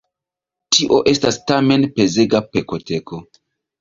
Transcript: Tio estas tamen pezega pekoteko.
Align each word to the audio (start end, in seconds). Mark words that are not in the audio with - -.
Tio 0.77 0.97
estas 1.11 1.39
tamen 1.51 1.85
pezega 1.99 2.45
pekoteko. 2.57 3.21